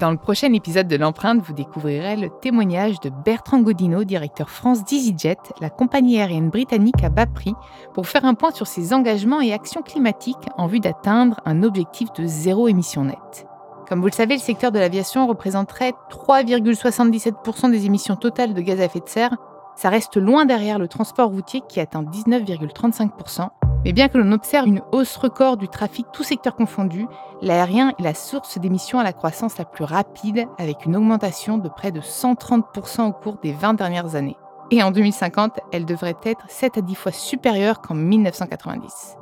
[0.00, 4.82] Dans le prochain épisode de l'empreinte, vous découvrirez le témoignage de Bertrand Godino, directeur France
[4.82, 7.52] d'EasyJet, la compagnie aérienne britannique à bas prix,
[7.92, 12.10] pour faire un point sur ses engagements et actions climatiques en vue d'atteindre un objectif
[12.14, 13.46] de zéro émission nette.
[13.90, 18.80] Comme vous le savez, le secteur de l'aviation représenterait 3,77% des émissions totales de gaz
[18.80, 19.36] à effet de serre.
[19.76, 23.50] Ça reste loin derrière le transport routier qui atteint 19,35%.
[23.84, 27.06] Mais bien que l'on observe une hausse record du trafic tout secteur confondu,
[27.40, 31.68] l'aérien est la source d'émissions à la croissance la plus rapide avec une augmentation de
[31.70, 34.36] près de 130% au cours des 20 dernières années.
[34.70, 39.16] Et en 2050, elle devrait être 7 à 10 fois supérieure qu'en 1990.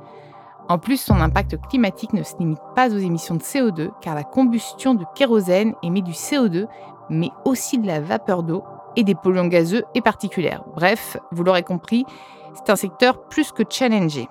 [0.68, 4.24] En plus, son impact climatique ne se limite pas aux émissions de CO2, car la
[4.24, 6.66] combustion de kérosène émet du CO2,
[7.08, 8.64] mais aussi de la vapeur d'eau
[8.96, 10.64] et des polluants gazeux et particulaires.
[10.74, 12.04] Bref, vous l'aurez compris,
[12.54, 14.28] c'est un secteur plus que challengé.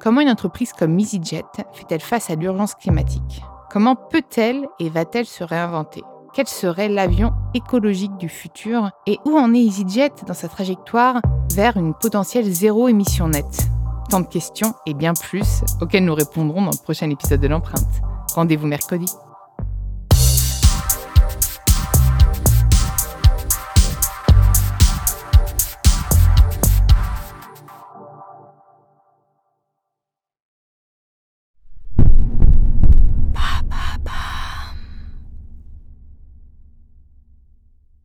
[0.00, 3.42] Comment une entreprise comme EasyJet fait-elle face à l'urgence climatique?
[3.70, 6.02] Comment peut-elle et va-t-elle se réinventer?
[6.32, 8.90] Quel serait l'avion écologique du futur?
[9.06, 11.20] Et où en est EasyJet dans sa trajectoire
[11.54, 13.68] vers une potentielle zéro émission nette?
[14.08, 18.00] Tant de questions et bien plus auxquelles nous répondrons dans le prochain épisode de l'empreinte.
[18.34, 19.06] Rendez-vous mercredi.